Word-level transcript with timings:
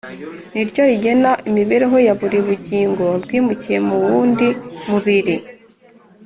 ni 0.53 0.63
ryo 0.69 0.83
rigena 0.89 1.31
imibereho 1.49 1.97
ya 2.07 2.13
buri 2.19 2.37
bugingo 2.47 3.05
bwimukiye 3.23 3.77
mu 3.87 3.95
wundi 4.05 4.47
mubiri 4.89 5.35